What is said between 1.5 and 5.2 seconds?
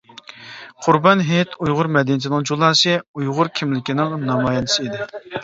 ئۇيغۇر مەدەنىيىتىنىڭ جۇلاسى، ئۇيغۇر كىملىكىنىڭ نامايەندىسى ئىدى.